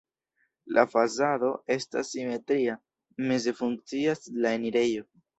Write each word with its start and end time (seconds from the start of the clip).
La 0.75 0.83
fasado 0.93 1.49
estas 1.75 2.07
simetria, 2.13 2.77
meze 3.33 3.53
funkcias 3.59 4.23
la 4.47 4.55
enirejo. 4.61 5.05